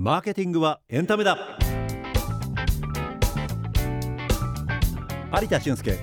[0.00, 1.58] マーケティングはエンタメだ。
[5.42, 5.98] 有田俊介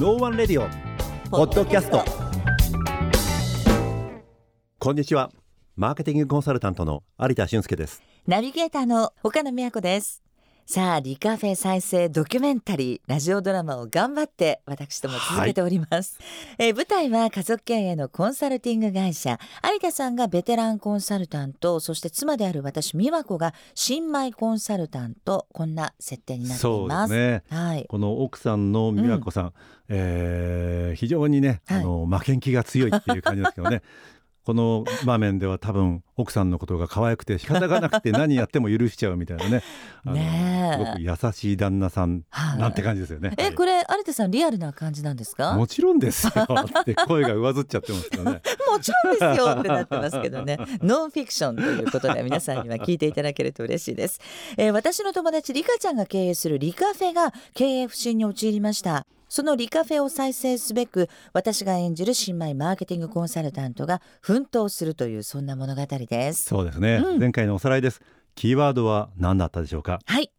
[0.00, 2.04] No One Radio Podcast。
[4.80, 5.30] こんにちは。
[5.76, 8.02] マーケティングコンサルタントの有田俊介です。
[8.26, 10.25] ナビゲーターの岡野美和子です。
[10.68, 16.18] さあリカフェ再生ドキュメンタリーラジオドラマを頑張って私とも続けております、
[16.58, 27.12] はい、えー、舞台は家族経営のコンサルティング会社有田さんがベテランコンサルタントそして妻である私美和子が新米コンサルタントこんな設定になっています。
[27.12, 29.52] ね、はい、この奥さんの美和子さん、うん、
[29.90, 33.82] えー、非常にね、はい、あの負けん気が強いっていう感じですけどね
[34.46, 39.62] この場面では多分奥さんのことが可愛くて仕方がなくて何やっても許しちゃうみたいなね
[40.06, 42.22] ねすごく優しい旦那さん
[42.56, 43.32] なんて感じですよね。
[43.38, 45.54] えこれ有田さんリアルな感じなんですか？
[45.54, 46.32] もちろんですよ
[46.80, 48.42] って声が上ずっちゃってますからね。
[48.70, 54.20] もちろんですよってなってますけどねノンフィクションということで皆さんには聞いていただけると嬉しいです。
[54.56, 59.06] えー、私の友達リカちゃんが経営するリカフェが経営不振に陥りました。
[59.28, 66.44] そのリカフェを再生すべく私が演じる新米マーケティングコンサルタントが奮闘するというそんな物語です。
[66.44, 68.00] そうですね、うん、前回のおさらいです。
[68.34, 69.98] キーワードは何だったでしょうか？
[70.04, 70.30] はい。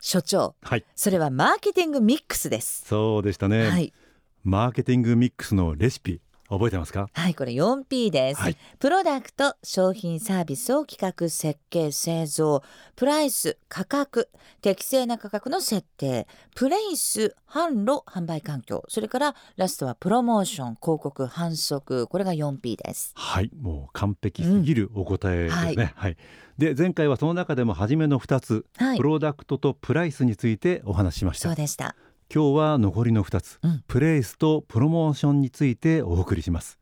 [0.00, 2.84] 所長、はい、それはマーケティングミックスです。
[2.86, 3.94] そうでしたね、はい、
[4.42, 7.08] マーケティングミックスのレシピ覚えてますか？
[7.12, 12.62] はいこれ 4P です、はい、プロダクト商品サービスを企画設計製造
[12.96, 14.28] プライス価格
[14.60, 23.12] 適正な価格の設定プレイス販路販売環境それからラストはプロモーション広告販促これが 4P です。
[23.14, 26.16] はいもう完璧すぎるお答えですね、うん、はい、はい、
[26.58, 31.48] で前回はその中でも初めの2つ、はい、プロダクトとプライスについてお話ししました。
[31.48, 31.96] そうでした
[32.34, 36.80] 今日は残りの2つ、うん、プレイスとプロモーションについてお送りします。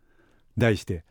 [0.57, 1.05] 題して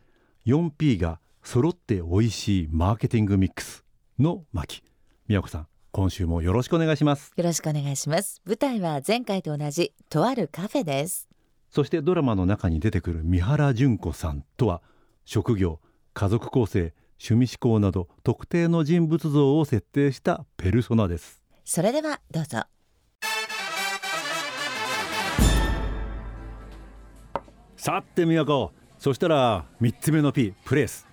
[0.46, 3.84] 4P が揃って美味しいマーケティングミックス
[4.18, 4.82] の巻。
[5.28, 7.30] 宮子さん今週もよろしくお願いします。
[7.36, 8.42] よろしくお願いします。
[8.44, 11.28] 舞台は前回と同じとあるカフェです。
[11.70, 14.82] そしてドラマの中に出てくる三原純子さんとは
[15.24, 15.78] 職業
[16.14, 16.92] 家族構成
[17.24, 21.40] 趣味思考など特定の人物像を設定したペルソナです。
[21.64, 22.64] それではどうぞ
[27.84, 28.70] さて宮子
[29.00, 31.04] そしたら3つ目の P プレイス。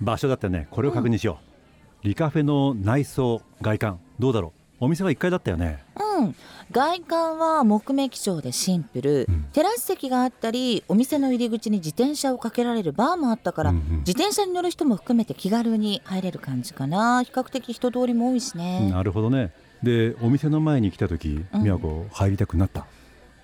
[0.00, 0.66] 場所だったね。
[0.72, 4.00] これを確認しよう、うん、リカフェの内装外観。
[4.18, 4.86] どうだろう。
[4.86, 5.84] お店は1階だったよね。
[6.18, 6.34] うん。
[6.72, 17.22] 外観は木目基調でシンプル、うん、テラス席があったりお店の入り口に自転車をかけられるバーもあったから、うんうん、自転車に乗る人も含めて気軽に入れる感じかな。
[17.22, 18.90] 比較的人通りも多いしね。
[18.90, 19.52] なるほどね。
[19.84, 22.86] でお店の前に来た時宮子入りたくなった？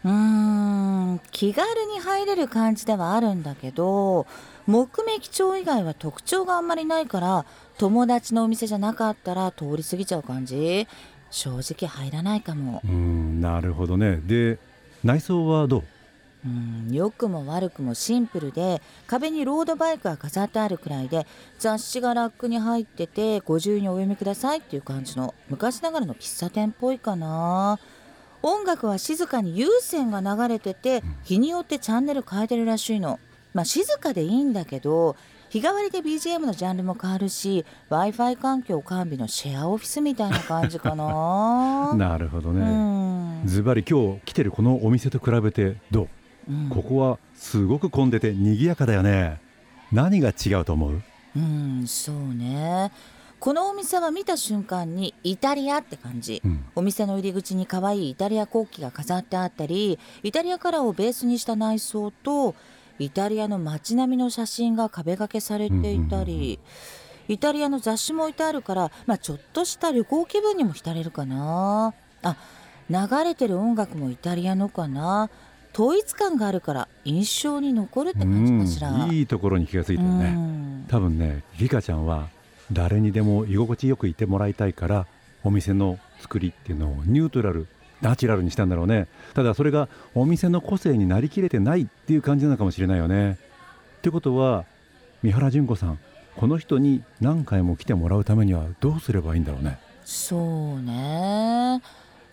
[0.04, 4.26] うん気軽に入れる感じではあるんだけど
[4.66, 7.46] 木目基調以外は特徴があんまりないから
[7.78, 10.86] 友達のお店じゃなかったら通り過ぎちゃう感じ？
[11.30, 12.82] 正直入らないかも。
[12.84, 14.20] うんなるほどね。
[14.24, 14.58] で
[15.02, 15.84] 内装はどう？
[16.46, 21.26] うん良くも悪くもシンプルで壁にロードバイクが飾ってあるくらいで
[21.58, 27.78] 雑誌がラックに入っててご自由にお読みくださいっていう感じの昔ながらの喫茶店っぽいかな
[28.46, 33.18] 音楽は静かに有線が流れてて日によってチャンネル変えてるらしいの。
[33.54, 35.16] まあ、静かでいいんだけど
[35.48, 41.94] 日替わりで BGM のジャンルも変わるし w i f i 環境完備のシェアオフィスみたいな感じかな。
[41.96, 43.40] なるほどね。
[43.46, 49.40] ズバリ今日来てるこのお店と比べてどう、うん、ここはすごく混んでて賑やかだよね。
[49.90, 51.02] 何が違うと思う？
[51.36, 52.92] うんそうね
[53.44, 62.54] このお店は見た瞬間にイタリアって感じ、うん、お店の入り口に可愛いイタリア国旗が飾ってあったりイタリアカラーをベースにした内装と
[62.98, 66.58] イタリアの街並みの写真が壁掛けされていたり、
[67.28, 71.92] イタリアの雑誌も置いてあるから、まあ、ちょっとした旅行気分にも浸れるかな。
[72.22, 72.36] あ
[72.88, 75.28] 流れてる音楽もイタリアのかな。
[75.74, 79.12] 統一感があるから印象に残るって感じかしら。
[79.12, 80.86] いいところに気がついたよね。
[80.88, 82.28] 多分ねリカちゃんは
[82.74, 85.06] 誰にでも居心地よくいてもらいたいから
[85.42, 87.66] お店の作りっていうのをニュートラル
[88.02, 89.06] ナチュラルにしたんだろうね。
[89.32, 93.38] ただそれがお店の個性になりきれてないっていう感じなのかもしれないよね。
[93.98, 94.64] ってことは
[95.22, 95.98] 三原純子さん
[96.36, 99.78] この人に何回も来てもらうためにはどうすればいいんだろうね。
[100.04, 101.80] そうね。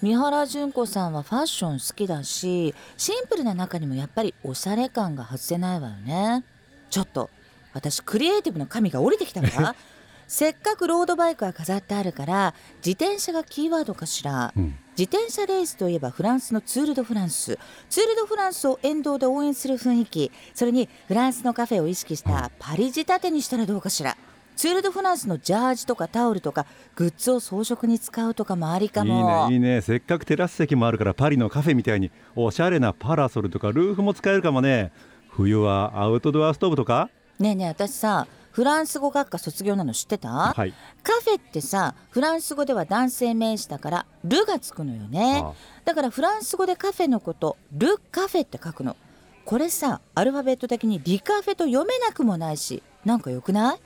[0.02, 6.44] 三原純子さんはファッション好きだしシンプルな中にもやっぱりおしゃれ感が外せないわよね。
[6.90, 7.30] ちょっと
[7.74, 9.76] 私クリエイティブの神が降りてきたわ
[10.34, 17.60] せっかくロードバイクが飾ってあるから自転車がキーワードかしら、うん、自転車レースといえばフランスのツール・ド・フランス。
[17.90, 20.32] ツール・ド・フランスを沿道で応援する雰囲気。
[20.54, 24.16] それにフランスのカフェを意識したパリ仕立てにしたらどうかしら。
[24.56, 29.50] ツール・ド・フランスのジャージとかタオルとかグッズを装飾に使うとかもありかも。
[29.52, 29.82] いいねいいね。
[29.82, 34.94] せっかくテラス席もあるからパリのカフェみたいにおしゃれなパラソルとかルーフも使えるかもね。
[35.28, 37.10] 冬はアウトドアストーブとか？
[37.38, 45.44] ねえねえ私さフランス語学科卒業なの知ってた、はい、カフェってさフランス語では男性名詞だから「ル」がつくのよね。
[45.86, 48.96] だからフランス語でカフェのこと「ル・カフェ」って書くの。
[49.44, 53.80] これさアルファベット的にリカフェと読めなくもないしなんかよくない、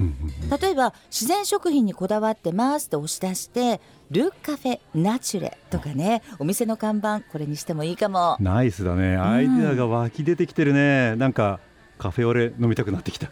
[0.61, 3.79] 例えば自然食品にこだわってますって押し出して
[4.11, 8.35] ルカフェナチュレとかねお店の看板これにしてもいいかも。
[8.41, 9.15] ナイスだね。
[9.15, 11.61] アイデアが湧き出てきてるね、うん、なんか
[11.97, 13.31] カフェオレ飲みたくなってきた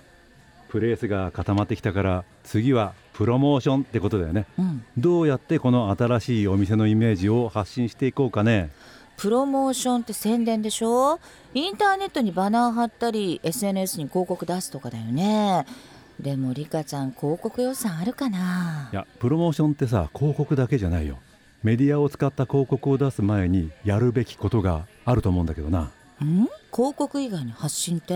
[0.74, 8.72] プレースが固まってきたから次はプロモーションってことだよね、うん、どうやってこの新しいお店のイメージを発信していこうかね。
[9.16, 11.20] プロモーションって宣伝でしょ？
[11.54, 15.68] インターネットにバナー貼ったり SNS に広告出すとかだよね。
[16.20, 18.90] でもリカちゃん広告予算あるかな？
[18.92, 21.20] いやプロモーションってさ広告だけじゃないよ。
[21.62, 25.92] メディアを使った広告を出す前にやるべきことがあると思うんだけどな。
[26.24, 26.50] ん？
[26.74, 28.16] 広告以外に発信って？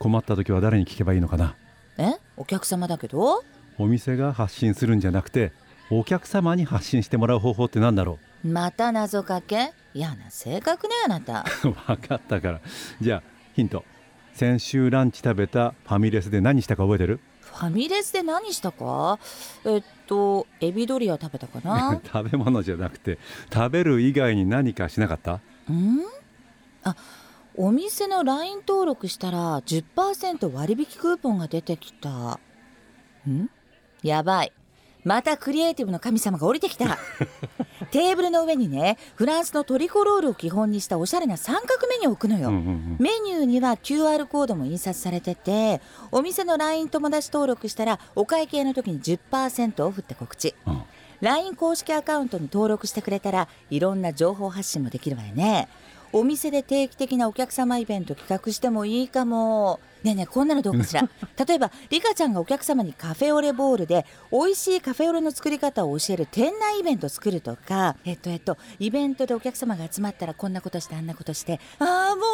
[0.00, 1.54] 困った時は誰に聞けばいいのかな？
[1.98, 2.14] え？
[2.38, 3.44] お客様だけど？
[3.78, 5.52] お店が発信するんじゃなくて
[5.90, 8.48] お客様に発信してもらう方法って何だろう？
[8.48, 9.72] また謎かけ？
[9.92, 11.44] 嫌な性格ねあなた。
[11.62, 12.60] 分かったから。
[13.00, 13.22] じゃあ
[13.54, 13.84] ヒント。
[14.32, 17.20] 先週ランチ食べたファミレスで何したか覚えてる？
[17.42, 19.18] ファミレスで何したか？
[19.66, 22.00] えっとエビドリア食べたかな？
[22.10, 23.18] 食べ物じゃなくて
[23.52, 25.40] 食べる以外に何かしなかった？
[25.68, 26.00] うん？
[26.84, 26.96] あ
[27.56, 32.38] お店の LINE 登録したら10%割引クーポンが出てきた。
[33.28, 33.50] ん？
[34.02, 34.52] やばい。
[35.02, 36.98] またクリエイティブの神様が降りてきた。
[37.90, 45.80] テーブルの上にねフランスのトリコロールを基本にしたおしゃれな三角メニューを置くのよ、うんうんうん、メニューには QR コードも印刷されてて
[46.12, 50.82] お店の LINE 友達登録したらお会計の時に10%オフって告知、うん、
[51.20, 55.68] LINE 公式アカウントに登録してくれたらいろんな情報発信もできるわよね
[56.12, 59.80] お店で定期的なお客様イベント企画してもいいかも。
[60.02, 61.06] ねえねえこんなのどうかしら？
[61.46, 67.96] 例えばリカちゃんがお客様にカフェオレボールで美味しいカフェオレの作り方を教える店内イベント作るとか。
[68.06, 71.60] えっとえっとイベントでお客様が集まったらこんなことしてあんなことして。
[71.78, 72.24] ああもう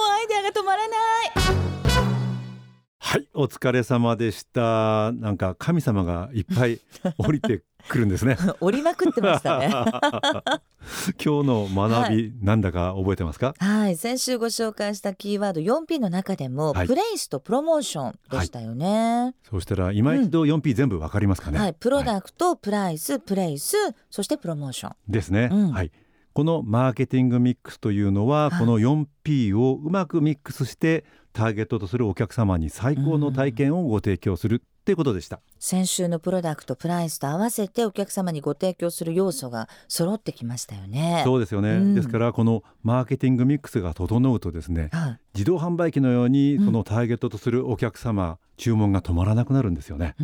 [3.06, 5.12] はいお疲れ様でした。
[5.12, 6.81] なんか神様がいっぱい
[7.19, 8.37] 降りてくるんですね。
[8.58, 9.69] 降りまくってましたね。
[11.25, 13.55] 今日の学び、はい、なんだか覚えてますか？
[13.61, 23.76] はい先週ご紹介したキーワード 4P の中でも、はい、プレイスとプロモーションでしたよね、はい、そうしたら今一度 4P 全部わかりますかね、はいプロダクト、プライスプレイス
[24.11, 24.93] そしてプロモーション。
[25.06, 25.93] ですね、うん、はい。
[26.37, 31.06] このマーケティングミックスというのは、この 4P をうまくミックスして
[31.37, 35.41] ターゲットとするお客様に最高の体験をご提供するっていうことでした。
[35.59, 41.23] 先週のプロダクトプライスと合わせてお客様にご提供する要素が揃ってきましたよね。
[41.25, 50.15] そうですよね、うん、ですからこのマーケティングミックスが整うとですね、はい、自動販売機のようにそのターゲットとするお客様、うん、注文が止まらなくなるんですよね。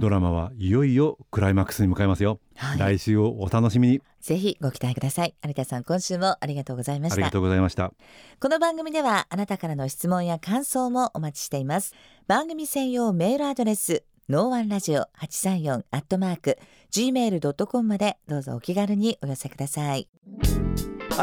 [0.00, 4.02] ドラマはいよいよクライマックスに向かいますよ、はい、来週をお楽しみに。
[4.20, 5.34] ぜひご期待ください。
[5.46, 7.14] 有田さん今週もありがとうございました。
[7.14, 7.92] ありがとうございました。
[8.40, 11.94] この番組ではあなたからの質問や感想もお待ちしています。
[12.26, 16.58] 番組専用メールアドレスノーワンラジオ八三四アットマーク
[16.92, 20.08] gmail.com までどうぞお気軽にお寄せください。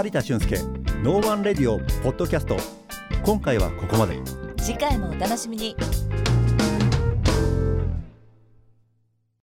[0.03, 0.57] 有田俊介
[1.01, 2.86] No One Radio Podcast
[3.23, 4.19] 今回はここまで。
[4.57, 5.75] 次回もお楽しみに。